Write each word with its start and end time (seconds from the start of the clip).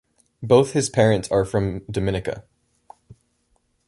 Both 0.41 0.73
his 0.73 0.89
parents 0.89 1.29
are 1.29 1.45
from 1.45 1.81
Dominica. 1.85 2.43